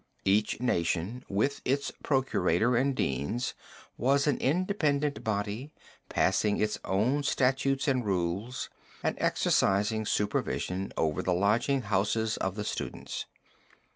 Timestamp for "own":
6.83-7.21